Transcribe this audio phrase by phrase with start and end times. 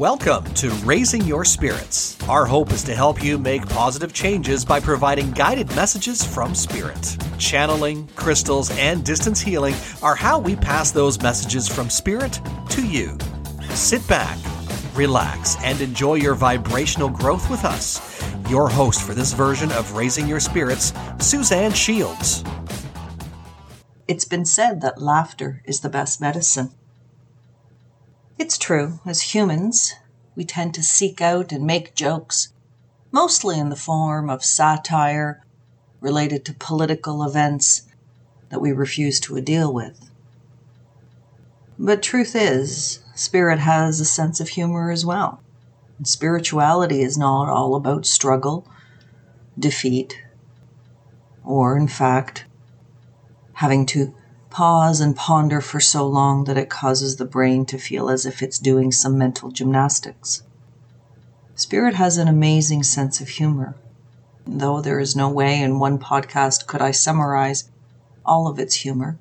[0.00, 2.16] Welcome to Raising Your Spirits.
[2.26, 7.18] Our hope is to help you make positive changes by providing guided messages from Spirit.
[7.36, 12.40] Channeling, crystals, and distance healing are how we pass those messages from Spirit
[12.70, 13.18] to you.
[13.74, 14.38] Sit back,
[14.94, 18.00] relax, and enjoy your vibrational growth with us.
[18.48, 22.42] Your host for this version of Raising Your Spirits, Suzanne Shields.
[24.08, 26.70] It's been said that laughter is the best medicine.
[28.40, 29.96] It's true, as humans,
[30.34, 32.54] we tend to seek out and make jokes,
[33.12, 35.44] mostly in the form of satire
[36.00, 37.82] related to political events
[38.48, 40.08] that we refuse to deal with.
[41.78, 45.42] But truth is, spirit has a sense of humor as well.
[45.98, 48.66] And spirituality is not all about struggle,
[49.58, 50.18] defeat,
[51.44, 52.46] or, in fact,
[53.52, 54.14] having to
[54.50, 58.42] pause and ponder for so long that it causes the brain to feel as if
[58.42, 60.42] it's doing some mental gymnastics.
[61.54, 63.76] Spirit has an amazing sense of humor.
[64.46, 67.70] Though there is no way in one podcast could I summarize
[68.24, 69.18] all of its humor,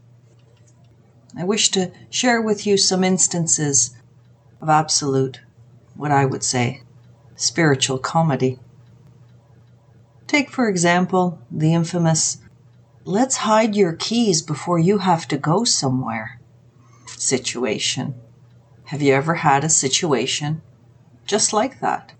[1.37, 3.95] I wish to share with you some instances
[4.61, 5.41] of absolute,
[5.95, 6.81] what I would say,
[7.35, 8.57] spiritual comedy.
[10.25, 12.39] Take, for example, the infamous
[13.09, 16.39] let's hide your keys before you have to go somewhere
[17.07, 18.13] situation.
[18.85, 20.61] Have you ever had a situation
[21.25, 22.13] just like that?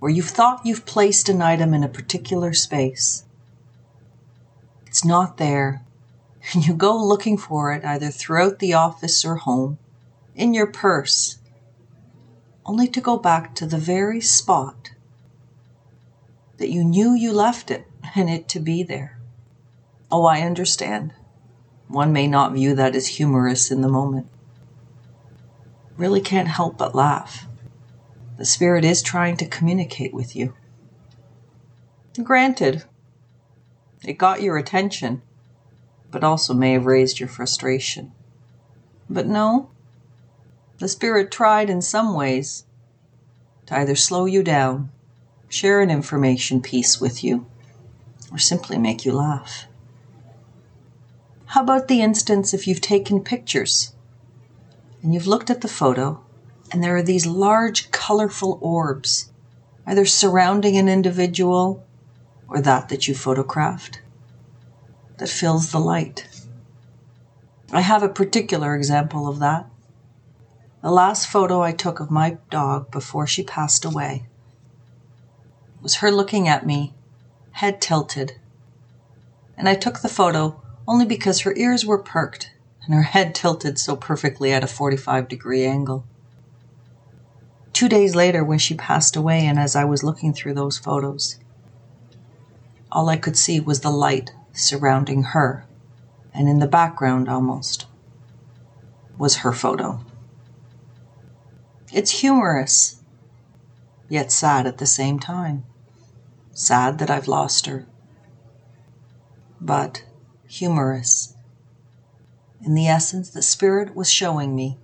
[0.00, 3.24] Where you've thought you've placed an item in a particular space.
[4.86, 5.82] It's not there.
[6.52, 9.78] And you go looking for it either throughout the office or home,
[10.34, 11.38] in your purse,
[12.64, 14.92] only to go back to the very spot
[16.56, 17.86] that you knew you left it
[18.16, 19.19] and it to be there.
[20.12, 21.12] Oh, I understand.
[21.86, 24.26] One may not view that as humorous in the moment.
[25.96, 27.46] Really can't help but laugh.
[28.36, 30.54] The Spirit is trying to communicate with you.
[32.22, 32.84] Granted,
[34.04, 35.22] it got your attention,
[36.10, 38.12] but also may have raised your frustration.
[39.08, 39.70] But no,
[40.78, 42.64] the Spirit tried in some ways
[43.66, 44.90] to either slow you down,
[45.48, 47.46] share an information piece with you,
[48.32, 49.66] or simply make you laugh.
[51.50, 53.92] How about the instance if you've taken pictures
[55.02, 56.24] and you've looked at the photo
[56.70, 59.32] and there are these large colorful orbs,
[59.84, 61.84] either surrounding an individual
[62.46, 64.00] or that that you photographed,
[65.16, 66.28] that fills the light?
[67.72, 69.66] I have a particular example of that.
[70.82, 74.26] The last photo I took of my dog before she passed away
[75.82, 76.94] was her looking at me,
[77.50, 78.36] head tilted.
[79.56, 82.50] And I took the photo only because her ears were perked
[82.84, 86.04] and her head tilted so perfectly at a 45 degree angle.
[87.72, 91.38] Two days later, when she passed away, and as I was looking through those photos,
[92.90, 95.64] all I could see was the light surrounding her,
[96.34, 97.86] and in the background almost
[99.16, 100.04] was her photo.
[101.92, 103.00] It's humorous,
[104.08, 105.62] yet sad at the same time.
[106.52, 107.86] Sad that I've lost her.
[109.60, 110.02] But
[110.50, 111.36] humorous.
[112.60, 114.78] In the essence, the Spirit was showing me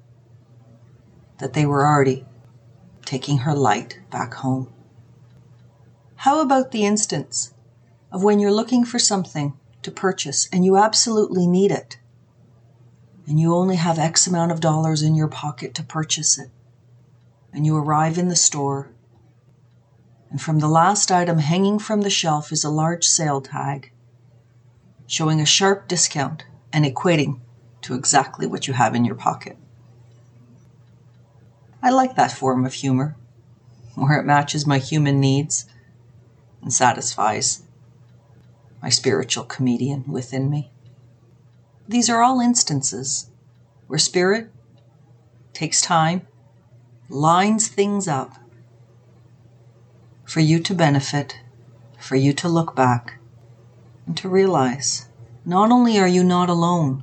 [1.39, 2.25] that they were already
[3.05, 4.73] taking her light back home.
[6.17, 7.53] How about the instance
[8.13, 11.99] of when you're looking for something to purchase and you absolutely need it,
[13.27, 16.51] and you only have X amount of dollars in your pocket to purchase it,
[17.53, 18.91] and you arrive in the store,
[20.31, 23.91] and from the last item hanging from the shelf is a large sale tag
[25.07, 27.41] showing a sharp discount and equating
[27.83, 29.57] to exactly what you have in your pocket.
[31.83, 33.17] I like that form of humor,
[33.95, 35.67] where it matches my human needs
[36.61, 37.63] and satisfies
[38.83, 40.71] my spiritual comedian within me.
[41.89, 43.31] These are all instances
[43.87, 44.51] where spirit
[45.53, 46.27] takes time,
[47.09, 48.35] lines things up
[50.25, 51.41] for you to benefit,
[51.99, 53.16] for you to look back,
[54.07, 55.09] and to realize
[55.45, 57.03] not only are you not alone,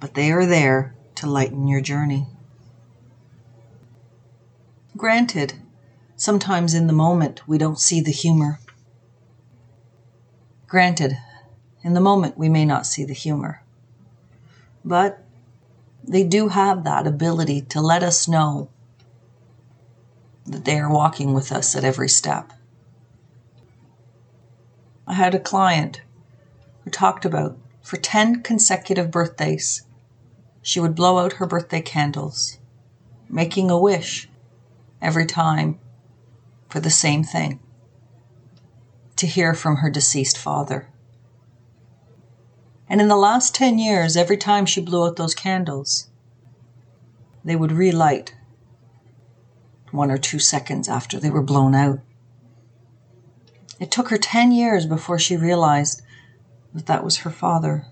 [0.00, 2.26] but they are there to lighten your journey.
[4.96, 5.54] Granted,
[6.16, 8.58] sometimes in the moment we don't see the humor.
[10.66, 11.16] Granted,
[11.82, 13.62] in the moment we may not see the humor.
[14.84, 15.22] But
[16.02, 18.68] they do have that ability to let us know
[20.46, 22.52] that they are walking with us at every step.
[25.06, 26.02] I had a client
[26.84, 29.82] who talked about for 10 consecutive birthdays,
[30.62, 32.58] she would blow out her birthday candles
[33.28, 34.28] making a wish
[35.00, 35.78] every time
[36.68, 37.60] for the same thing
[39.16, 40.88] to hear from her deceased father.
[42.88, 46.08] And in the last 10 years, every time she blew out those candles,
[47.44, 48.34] they would relight
[49.90, 52.00] one or two seconds after they were blown out.
[53.78, 56.02] It took her 10 years before she realized
[56.72, 57.86] that that was her father.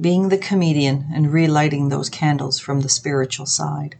[0.00, 3.96] Being the comedian and relighting those candles from the spiritual side.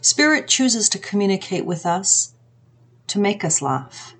[0.00, 2.34] Spirit chooses to communicate with us
[3.06, 4.14] to make us laugh.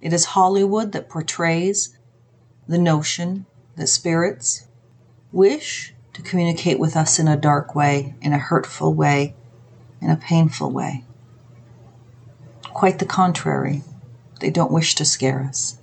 [0.00, 1.96] It is Hollywood that portrays
[2.66, 3.46] the notion
[3.76, 4.66] that spirits
[5.30, 9.34] wish to communicate with us in a dark way, in a hurtful way,
[10.00, 11.04] in a painful way.
[12.78, 13.82] Quite the contrary.
[14.38, 15.80] They don't wish to scare us.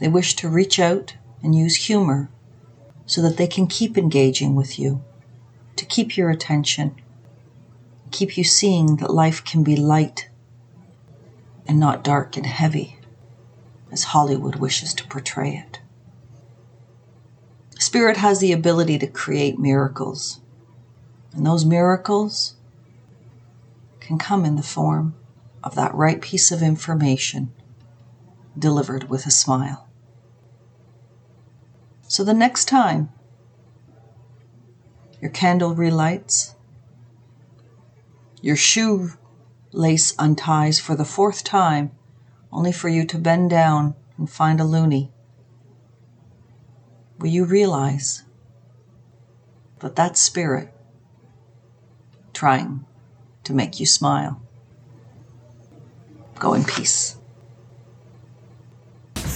[0.00, 2.30] They wish to reach out and use humor
[3.06, 5.04] so that they can keep engaging with you,
[5.76, 6.96] to keep your attention,
[8.10, 10.28] keep you seeing that life can be light
[11.64, 12.98] and not dark and heavy,
[13.92, 15.78] as Hollywood wishes to portray it.
[17.78, 20.40] Spirit has the ability to create miracles,
[21.32, 22.56] and those miracles
[24.00, 25.14] can come in the form
[25.66, 27.52] of that right piece of information
[28.56, 29.88] delivered with a smile.
[32.06, 33.10] So the next time
[35.20, 36.54] your candle relights,
[38.40, 39.10] your shoe
[39.72, 41.90] lace unties for the fourth time,
[42.52, 45.10] only for you to bend down and find a loonie,
[47.18, 48.22] will you realize
[49.80, 50.72] that that spirit
[52.32, 52.86] trying
[53.42, 54.45] to make you smile?
[56.38, 57.16] Go in peace.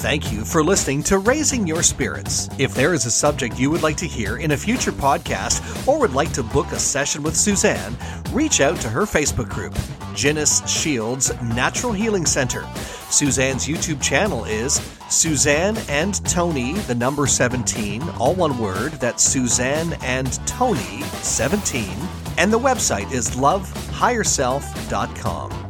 [0.00, 2.48] Thank you for listening to Raising Your Spirits.
[2.58, 5.98] If there is a subject you would like to hear in a future podcast or
[5.98, 7.94] would like to book a session with Suzanne,
[8.32, 9.74] reach out to her Facebook group,
[10.14, 12.64] Ginnis Shields Natural Healing Center.
[13.10, 14.76] Suzanne's YouTube channel is
[15.10, 18.92] Suzanne and Tony, the number 17, all one word.
[18.92, 21.90] That's Suzanne and Tony 17.
[22.38, 25.69] And the website is lovehigherself.com.